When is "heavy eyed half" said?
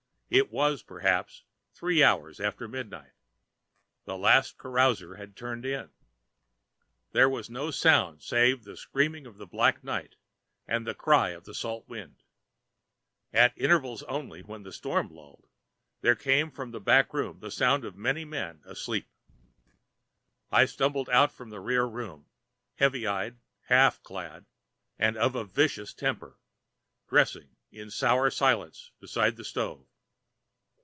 22.75-24.01